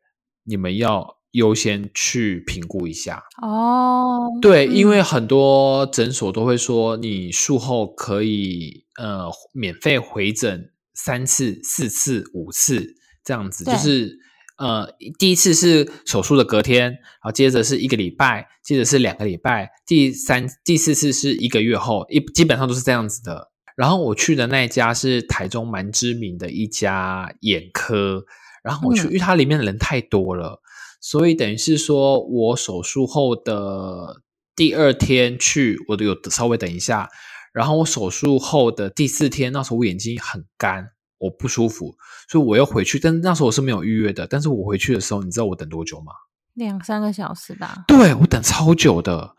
[0.44, 1.19] 你们要。
[1.32, 3.24] 优先去评估一下。
[3.42, 14.18] 哦，对，因为很多诊所都会说，你术后可以呃免费回诊三次、四次、五次这样子，就是
[14.58, 23.50] 呃第一次是手术的隔天，然后接着是一个礼拜，接着是两个礼拜，第三、第四次是一个月后，一基本上都是这样子的。
[23.76, 28.26] 然后我去的那一家是台中蛮知名的一家眼科，
[28.62, 30.62] 然后我去，因为它里面的人太多了，
[31.00, 34.22] 所以等于是说我手术后的
[34.56, 37.10] 第二天去，我都有稍微等一下，
[37.54, 41.96] 然后我手术后的第四天，那时候我眼睛很干，我不舒服，
[42.28, 46.12] 所以我又回去，但那时候我是没有预约的，但是我回去的时候，你知道我等多久吗？
[46.54, 47.86] 两三个小时吧。
[47.88, 49.36] 对，我等超久的，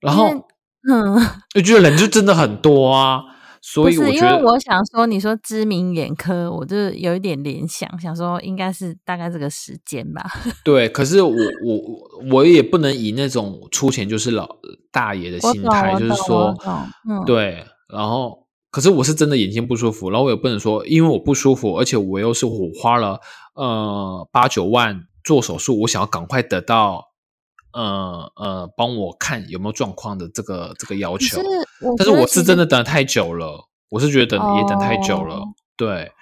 [0.00, 0.28] 然后
[0.88, 1.14] 嗯，
[1.54, 3.22] 我觉得人就真的很多啊。
[3.66, 10.22] 所以我觉得，我想说，你说知名眼科，我就有一点联想，想说应该是大概这个时间吧。
[10.62, 14.46] 对，可是我我我也不能以那种出钱就是老
[14.92, 16.54] 大爷的心态，就是说，
[17.24, 17.64] 对。
[17.88, 23.20] 然后，可是我是真的眼睛不舒服，然后我也不能说，因为我不舒服，而且我又是我花了
[23.54, 27.13] 呃八九万做手术，我想要赶快得到
[27.74, 31.42] 呃呃帮我看有没有状况的这个这个要求。
[31.98, 35.42] 但是我是真的等太久了，我是觉得等也等太久了，
[35.76, 36.12] 对。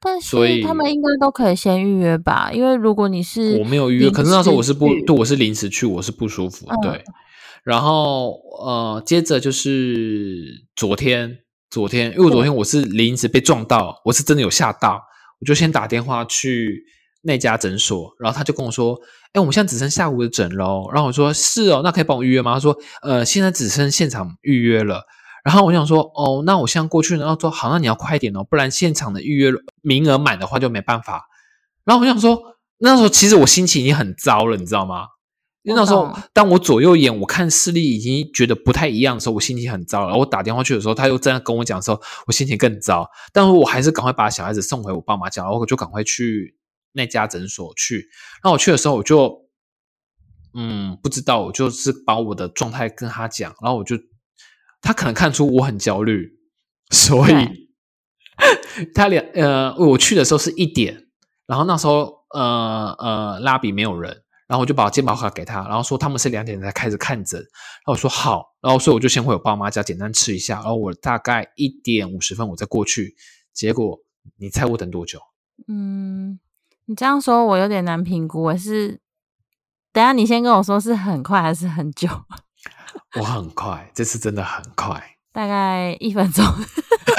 [0.00, 2.50] 但所以他们应该都可以先预约吧？
[2.52, 7.02] 因为如果你是我没有预约，可是那时候我是不对，我是临时去，我是不舒服，对。
[7.62, 11.38] 然后呃，接着就是昨天，
[11.70, 15.02] 昨天因为昨天我是临时被撞到，我是真的有吓到，
[15.40, 16.84] 我就先打电话去
[17.24, 18.96] 那家诊所，然后他就跟我说。
[19.34, 20.88] 哎，我们现在只剩下午的诊喽。
[20.92, 22.54] 然后我说是哦，那可以帮我预约吗？
[22.54, 25.02] 他说呃，现在只剩现场预约了。
[25.44, 27.24] 然后我想说哦，那我现在过去呢。
[27.26, 29.50] 他说好，那你要快点哦，不然现场的预约
[29.82, 31.24] 名额满的话就没办法。
[31.84, 32.40] 然后我想说，
[32.78, 35.06] 那时候其实我心情已经很糟了，你知道吗？
[35.64, 40.20] 因为那时候当我左右眼我看视力已经觉得不太一样的时候，我心情很糟然后。
[40.20, 43.10] 我打电话去的时候，他又这样跟我讲的时候，我心情更糟。
[43.32, 46.54] 但是我还是赶快把小孩子送回我爸妈家，然后我就赶快去。
[46.94, 48.08] 那家诊所去，
[48.42, 49.48] 那我去的时候，我就
[50.54, 53.96] 嗯不知道，我就是把我的状态跟他讲，然后我就
[54.80, 56.38] 他可能看出我很焦虑，
[56.90, 57.68] 所以
[58.94, 61.08] 他两呃我去的时候是一点，
[61.46, 73.16] 然后那时候呃呃拉比没有人，然后我就把健保卡给他，然后说他们是两点才开始看诊，然后我说好，然后所以我就先回我爸妈家简单吃一下，然后我大概一点五十分我再过去，
[73.52, 73.98] 结果
[74.36, 75.18] 你猜我等多久？
[75.66, 76.38] 嗯。
[76.86, 78.42] 你这样说，我有点难评估。
[78.42, 79.00] 我是
[79.92, 82.08] 等下你先跟我说是很快还是很久？
[83.18, 86.44] 我很快，这次真的很快，大概一分钟，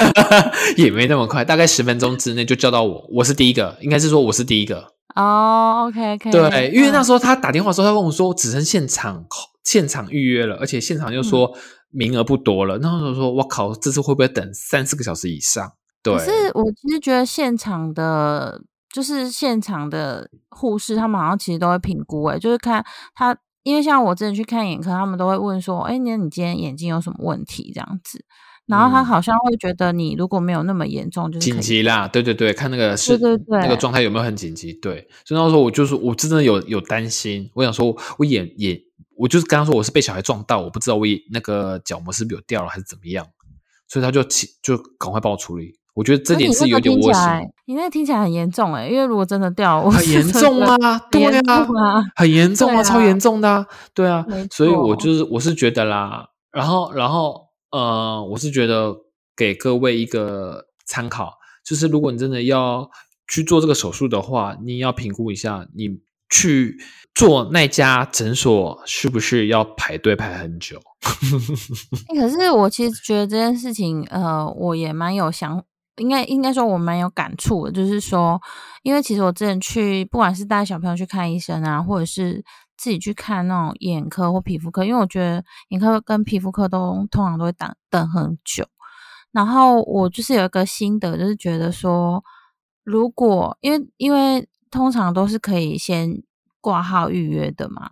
[0.76, 3.06] 也没那么快，大概十分钟之内就叫到我。
[3.14, 4.94] 我是第一个，应该是说我是第一个。
[5.16, 6.30] 哦，OK，OK。
[6.30, 9.24] 对，因为那时候他打电话说，他跟我说只剩现场
[9.64, 11.56] 现场预约了，而且现场又说
[11.90, 12.78] 名额不多了。
[12.78, 15.72] 那时候说，我靠，这次会不会等三四个小时以上？
[16.02, 18.62] 对，可是我其实觉得现场的。
[18.92, 28.24] 就是现场的护士，他们好像其实都会评估，哎，就是看他，因为像我之前去看眼科，他们都会问说，哎，那你今天眼睛有什么问题这样子？
[28.66, 34.72] 然后他好像会觉得你如果没有那么严重，就是紧急啦，对对对，看那个是，对对对，那个状态有没有很紧急？
[34.72, 38.76] 对，所以那时候我就是我真的有有担心，我想说我眼眼，
[39.16, 43.24] 我就是刚刚说我是被小孩撞到，我不知道我眼那个角膜是不是有掉了还是怎么样，
[43.86, 45.74] 所以他就起就赶快帮我处理。
[45.96, 47.22] 我觉得这点是有点窝心。
[47.64, 51.66] 你那听起来很严重哎，因为如果真的掉，很严重啊，对啊，
[52.14, 54.24] 很严重啊，超严重的，对啊。
[54.52, 58.94] 所以我就是我是觉得啦，然后然后呃，我是觉得
[59.34, 61.32] 给各位一个参考，
[61.64, 62.90] 就是如果你真的要
[63.26, 65.98] 去做这个手术的话，你要评估一下，你
[66.30, 66.76] 去
[67.14, 70.78] 做那家诊所是不是要排队排很久。
[72.14, 75.64] 可是我其实觉得这件事情，呃，我也蛮有想。
[75.96, 78.40] 应该应该说，我蛮有感触的，就是说，
[78.82, 82.44] 因为其实我之前去，不管是带小朋友去看医生啊，或者是
[82.76, 88.66] 自己去看那种眼科或皮肤科，因为我觉得眼科跟皮肤科都通常都会等等很久。
[89.32, 92.22] 然后我就是有一个心得，就是觉得说，
[92.84, 96.22] 如果因为因为通常都是可以先
[96.60, 97.90] 挂号预约的嘛，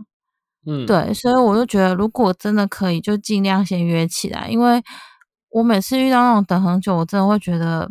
[0.66, 4.82] 嗯，对，所以我就觉得，如果真的可以，就尽量先约起来，因为。
[5.54, 7.88] 我每次遇到那种等很久，我真的会觉得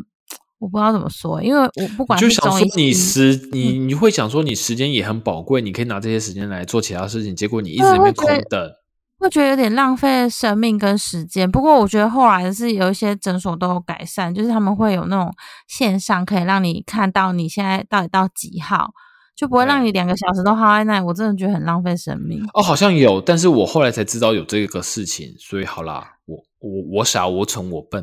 [0.60, 8.70] 我不知道怎么说，因为我不管就想说你时你你会想说你时间也很宝贵，你可以拿这些时间来做其他事情，结果你一直没空等，
[9.18, 11.49] 会觉得有点浪费生命跟时间。
[11.49, 15.34] 不过我觉得后来是有一些诊所都有改善，就是他们会有那种
[15.68, 18.91] 线上可以让你看到你现在到底到几号。
[19.36, 22.39] 就不会让你两个小时都耗在那里，我真的觉得很浪费生命。
[22.53, 28.01] 哦，好像有，但是我后来才知道有这个事情，所以好啦，我我我傻，我蠢，我笨。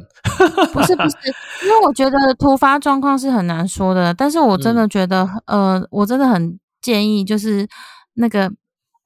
[0.73, 1.17] 不是不是，
[1.65, 7.67] 因为我觉得突发状况是很难说的，但是我真的觉得，呃，我真的很建议，就是
[8.15, 8.53] 那个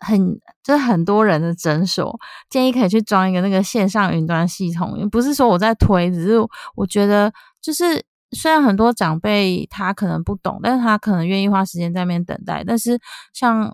[0.00, 2.18] 很就是很多人的诊所，
[2.50, 5.08] 建议可以去装一个那个线上云端系统。
[5.08, 6.34] 不是说我在推，只是
[6.74, 7.32] 我觉得
[7.62, 12.64] 就是虽然很多长辈他可能不懂，但是他可能愿意花时间在那边等待。
[12.66, 12.98] 但是
[13.32, 13.72] 像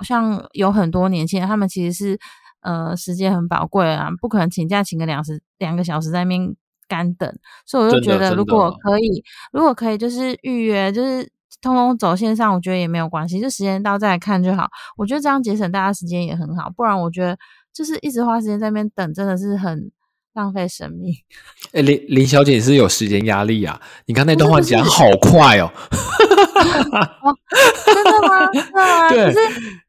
[0.00, 2.18] 像有很多年轻人，他们其实是
[2.62, 6.56] 呃时间很宝贵啊，不可能请假请个两时两个小时在那边
[6.88, 7.32] 干等。
[7.66, 11.30] 所以我就觉得，如果可以，如果可以，就是预约，就是。
[11.60, 14.68] 通通走线上，我觉得也没有关系，就时间到再来看就好。
[14.96, 17.38] 我觉得这样节省大家时间也很好，不然我觉得
[17.72, 19.92] 就是一直花时间在那边等，真的是很
[20.34, 21.14] 浪费生命。
[21.72, 23.80] 哎，林林小姐，你是有时间压力啊？
[24.06, 25.70] 你刚那段话讲好快哦！
[27.84, 28.48] 真的吗？
[29.10, 29.34] 对，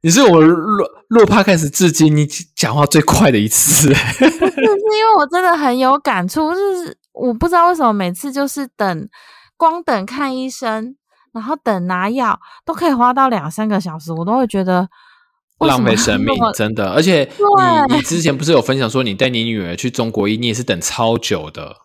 [0.01, 2.25] 你是我落落趴开始至今你
[2.55, 3.93] 讲话最快的一次。
[3.93, 4.35] 是是
[4.65, 9.09] 因为我真的很有感触，就是我不知道为什么每次就是等，
[9.57, 10.95] 光等看医生。
[11.33, 14.87] 然后等拿药都可以花到两三个小时，我都会觉得
[15.63, 16.91] 浪费生命， 真的。
[16.91, 17.29] 而且
[17.87, 21.77] 你你之前不是有分享说你带你女儿去中国医，你也是等超久的。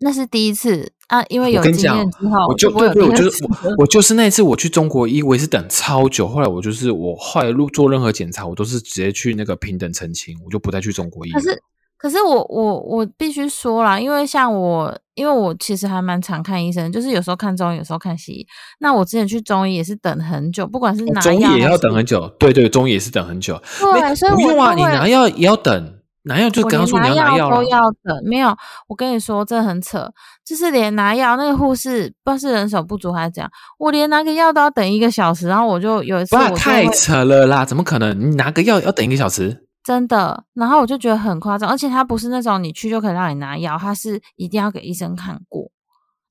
[0.00, 6.28] 那是第一次啊，因为有经验之后，我就对对，我就是我我就是那一次我去中国医，我也是等超久。
[6.28, 11.30] 后来我就是我后来录做任何检查，我都是直接去那个平等澄清，我就不再去中国医。
[11.30, 11.62] 可是。
[11.98, 18.46] 可是我我我必须说啦，因为像我，因为我其实还蛮常看医生，就是有时候看中医，有时候看西医。
[18.80, 23.60] 那我之前去中医也是等很久，不管是拿中医也要等很久，对对，中医也是等很久。
[23.80, 25.94] 对，所以不用啊，你拿药也要等，
[26.24, 28.22] 拿药就刚刚说你要拿药都要等。
[28.26, 28.54] 没有，
[28.88, 30.06] 我跟你说，这很扯，
[30.44, 35.48] 就是连拿药那个护士，不知道是人手不足还是怎样，我连拿个药都要等一个小时。
[35.48, 38.20] 然后我就有一次，太扯了啦，怎么可能？
[38.20, 39.65] 你拿个药要等一个小时？
[39.86, 45.70] 真的，然后我就觉得很夸张，而且他不是那种你去就可以让你拿药，他是一定要给医生看过。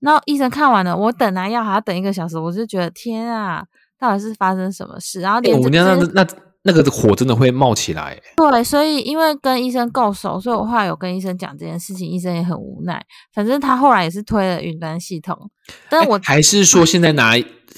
[0.02, 3.64] 然后医生看完了，我等拿药还要等一个小时，我就觉得天啊，
[3.98, 5.22] 到底是发生什么事？
[5.22, 6.28] 然后连我那那那
[6.64, 8.20] 那个火真的会冒起来。
[8.36, 13.02] 对，所以因为跟医生够熟，所以我后来有跟医生讲这件事情，医生也很无奈。
[13.34, 15.50] 反正他后来也是推了云端系统，
[15.90, 17.32] 但我还是说现在拿，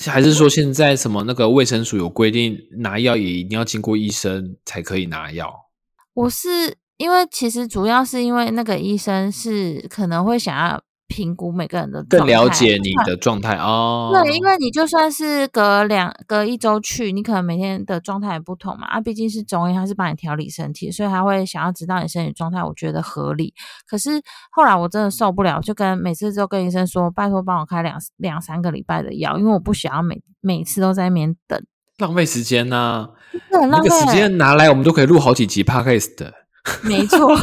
[0.08, 5.67] 还是说现在什么那个卫生署有规定，拿药也一定要经过医生才可以拿药。
[6.18, 14.10] 我是因为其实主要是因为那个医生是可能会想要评估每个人的更了解你的状态哦。
[14.12, 18.88] 对，因为你就算是隔两隔一周去，你可能每天的状态也不同嘛。
[18.88, 23.54] 啊，毕竟是中医，他是帮你调理身体，所以他会想要知道你身体状态，我觉得合理。
[23.88, 31.64] 可是后来我真的受不了，就跟每次都跟医生说，拜托帮我开两两三个礼拜的药，因为我不想要每每次都在那边等。
[32.00, 33.10] 浪费时间呐！
[33.52, 36.34] 那个时间拿来，我们都可以录好几集 podcast 的。
[36.84, 37.34] 没错，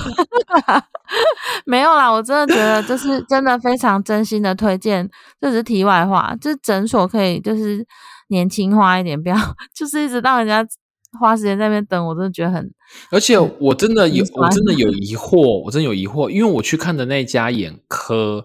[1.65, 5.09] 没有啦，我真的觉得就是真的非常真心的推荐。
[5.41, 7.87] 这只是题外话，就是诊所可以就是
[8.29, 9.37] 年轻化一点，不要
[9.75, 10.67] 就是一直让人家
[11.19, 12.07] 花时间在那边等。
[12.07, 12.71] 我真的觉得很，
[13.11, 18.45] 而且我真的有，我真的有疑惑，我真的有疑惑，因为我去看的那家眼科。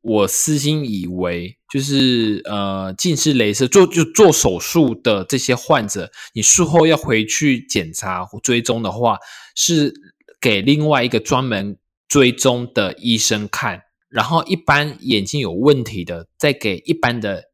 [0.00, 9.18] 我私心以为，就是呃，近视雷射做就做手术的这些患者，你术后要回去检查追踪的话，
[9.54, 9.92] 是
[10.40, 11.76] 给另外一个专门
[12.06, 17.44] 追踪的医生看，然后一般眼睛有问题的，再给一般的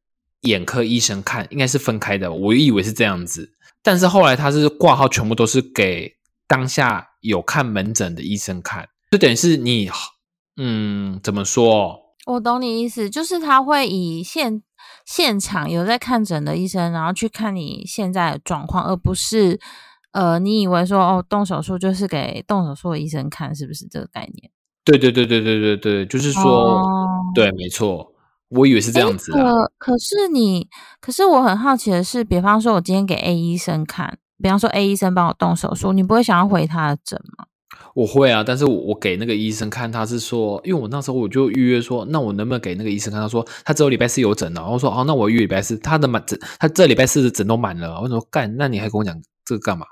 [0.43, 2.31] 眼科医生看，应该是分开的。
[2.31, 6.13] 我以为是这样子，但是后来他是挂号全部都是给
[6.47, 9.91] 当下有看门诊的医生看，就等于是你，
[10.57, 12.04] 嗯，怎么说？
[12.27, 14.63] 我懂你意思，就是他会以现
[15.05, 19.61] 现场有在看诊的医生，然后去看你现在的状况，而不是
[20.13, 24.51] 呃，你以为说哦，动手术就是给动手术的医生看，是不是这个概念？
[24.85, 26.81] 对对对对对对对，就是说，
[27.35, 28.13] 对，没错，
[28.49, 29.33] 我以为是这样子。
[29.33, 30.69] 可可是你，
[31.01, 37.47] 可是我很好奇的是，比方说我今天给 A 医生看，比方说 A 医生帮我动手术，你不会想要回他的诊吗？
[37.95, 43.21] 我会啊，但是我我给那个医生看，他是说，因为我那时候我就预约说，那我能不能给那个医生看？
[43.21, 48.01] 他说他只有礼拜四有诊的，然后说哦，那我预礼拜四，他的满诊，他这礼拜四的诊都满了。
[48.01, 49.87] 我说干，那你还跟我讲这个干嘛？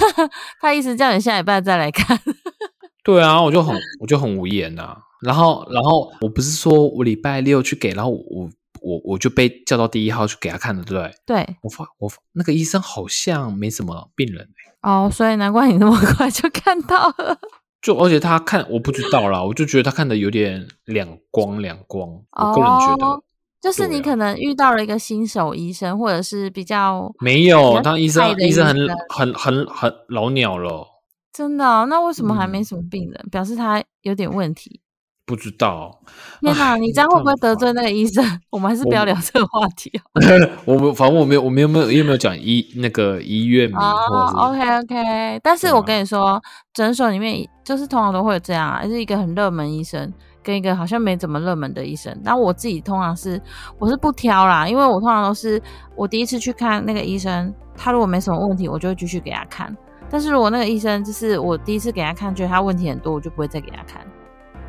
[0.60, 2.18] 他意思叫你下礼拜再来看。
[3.04, 4.96] 对啊，我就很我就很无言呐。
[5.22, 8.48] 然后然后我不是说我礼拜六去给，然后我
[8.82, 11.12] 我我就被叫到第一号去给他看了，对不对？
[11.26, 14.48] 对，我发我那个医生好像没什么病人
[14.82, 17.38] 哦，所以难怪你那么快就看到了。
[17.82, 22.08] 就而且他看我不知道啦，我就觉得他看的有点两光两光。
[22.32, 23.22] 我个人觉得，
[23.60, 30.86] 就是你可能遇到了一个新手医生，或者是比较没有，他医生医生很很很很老鸟了。
[31.32, 31.86] 真的？
[31.86, 33.28] 那为什么还没什么病人？
[33.30, 34.80] 表示他有点问题。
[35.28, 36.00] 不知道。
[36.40, 38.24] 天哪，你这样会不会得罪那个医生？
[38.48, 40.48] 我们还是不要聊这个话题哦。
[40.64, 43.78] 我们反正我没有，我们有没有有没有讲医那个医院名？
[43.78, 45.40] 哦，OK OK。
[45.42, 46.40] 但是我跟你说，
[46.72, 50.10] 诊所里面就是通常都会有这样啊，是一个很热门医生
[50.42, 52.16] 跟一个好像没怎么热门的医生。
[52.24, 53.40] 那我自己通常是
[53.78, 55.60] 我是不挑啦，因为我通常都是
[55.94, 59.76] 我第一次去看那个医生，他如果没什么问题，我就会继续给他看。
[60.10, 64.00] 但是如果那个医生就是我第一次给他看，觉得他问题很多，我就不会再给他看。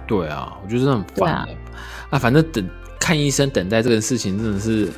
[0.09, 1.47] 对啊，我觉得很烦啊！
[2.09, 2.67] 啊，反正等
[2.99, 4.91] 看医生等待这个事情真的是，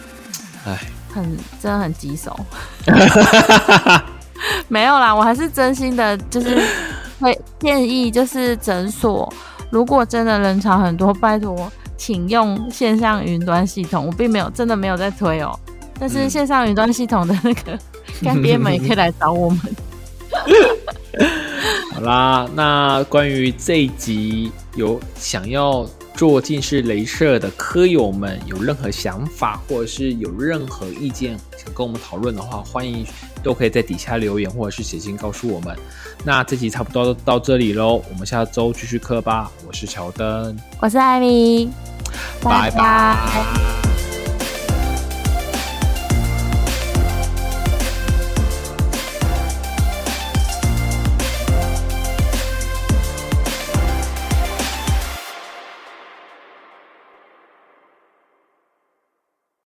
[0.65, 0.79] 哎，
[1.13, 2.33] 很真的很棘手。
[4.69, 6.57] 没有啦，我还是真心的，就是
[7.19, 9.31] 会建议，就是诊所
[9.69, 14.07] 如果真的人潮很多，拜托请用线上云端系统。
[14.07, 15.51] 我并没有真的没有在推哦，
[15.99, 17.77] 但是线上云端系统的那个
[18.23, 19.59] 干爹们也可以来找我们。
[21.93, 33.05] 好啦，那关于这一集有想要做近视镭射的科友们，有任何想法或者是有任何意见想跟我们讨论的话，欢迎
[33.43, 35.77] 都可以在底下留言或者是写信告诉我们。
[36.23, 39.51] 那这集差不多到这里喽，我们下周继续课吧。
[39.67, 41.69] 我是乔登，我是艾米，
[42.41, 44.10] 拜拜。